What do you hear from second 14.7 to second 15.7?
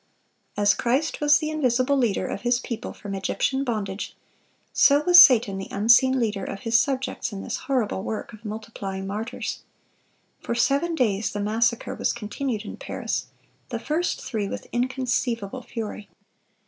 inconceivable